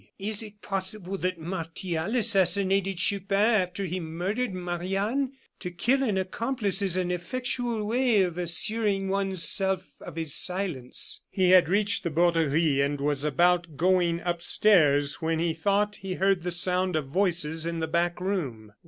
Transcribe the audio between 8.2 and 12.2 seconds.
of assuring one's self of his silence." He had reached the